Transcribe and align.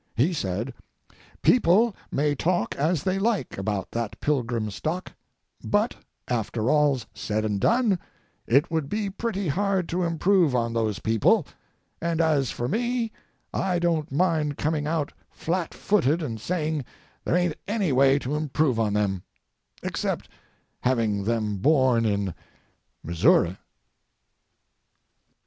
He 0.15 0.33
said: 0.33 0.73
"People 1.43 1.95
may 2.11 2.33
talk 2.33 2.73
as 2.75 3.03
they 3.03 3.19
like 3.19 3.55
about 3.59 3.91
that 3.91 4.19
Pilgrim 4.19 4.71
stock, 4.71 5.11
but, 5.63 5.95
after 6.27 6.71
all's 6.71 7.05
said 7.13 7.45
and 7.45 7.59
done, 7.59 7.99
it 8.47 8.71
would 8.71 8.89
be 8.89 9.11
pretty 9.11 9.47
hard 9.49 9.87
to 9.89 10.01
improve 10.01 10.55
on 10.55 10.73
those 10.73 10.97
people; 10.97 11.45
and, 12.01 12.19
as 12.19 12.49
for 12.49 12.67
me, 12.67 13.11
I 13.53 13.77
don't 13.77 14.11
mind 14.11 14.57
coming 14.57 14.87
out 14.87 15.13
flatfooted 15.31 16.23
and 16.23 16.41
saying 16.41 16.83
there 17.23 17.35
ain't 17.35 17.55
any 17.67 17.91
way 17.91 18.17
to 18.17 18.33
improve 18.35 18.79
on 18.79 18.93
them—except 18.93 20.27
having 20.79 21.25
them 21.25 21.57
born 21.57 22.05
in 22.07 22.33
Missouri!" 23.03 23.55